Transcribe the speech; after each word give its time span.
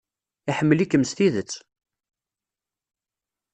Iḥemmel-ikem 0.49 1.03
s 1.09 1.11
tidet. 1.17 1.53